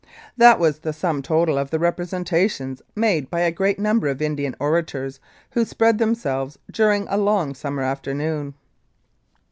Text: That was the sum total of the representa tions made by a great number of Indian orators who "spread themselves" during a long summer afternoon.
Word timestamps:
That 0.35 0.57
was 0.57 0.79
the 0.79 0.93
sum 0.93 1.21
total 1.21 1.59
of 1.59 1.69
the 1.69 1.77
representa 1.77 2.49
tions 2.49 2.81
made 2.95 3.29
by 3.29 3.41
a 3.41 3.51
great 3.51 3.77
number 3.77 4.07
of 4.07 4.19
Indian 4.19 4.55
orators 4.59 5.19
who 5.51 5.63
"spread 5.63 5.99
themselves" 5.99 6.57
during 6.71 7.05
a 7.07 7.17
long 7.17 7.53
summer 7.53 7.83
afternoon. 7.83 8.55